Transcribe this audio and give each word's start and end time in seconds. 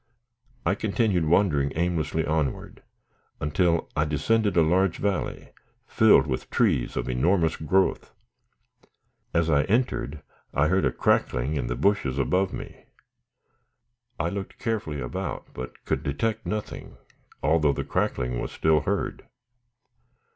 I 0.65 0.73
continued 0.73 1.25
wandering 1.25 1.71
aimlessly 1.75 2.25
onward, 2.25 2.81
until 3.39 3.87
I 3.95 4.03
descended 4.05 4.57
a 4.57 4.63
large 4.63 4.97
valley, 4.97 5.49
filled 5.85 6.25
with 6.25 6.49
trees 6.49 6.97
of 6.97 7.07
enormous 7.07 7.55
growth. 7.55 8.11
As 9.31 9.47
I 9.47 9.61
entered, 9.65 10.23
I 10.55 10.69
heard 10.69 10.85
a 10.85 10.91
crackling 10.91 11.55
in 11.55 11.67
the 11.67 11.75
bushes 11.75 12.17
above 12.17 12.51
me. 12.51 12.85
I 14.19 14.29
looked 14.29 14.57
carefully 14.57 14.99
about, 14.99 15.53
but 15.53 15.85
could 15.85 16.01
detect 16.01 16.47
nothing, 16.47 16.97
although 17.43 17.71
the 17.71 17.83
crackling 17.83 18.39
was 18.39 18.51
still 18.51 18.79
heard. 18.79 19.27